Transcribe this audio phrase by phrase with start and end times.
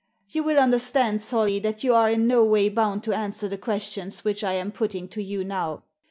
[0.29, 4.23] "You will understand, Solly, that you are in no way bound to answer the questions
[4.25, 5.83] which I am putting to you now.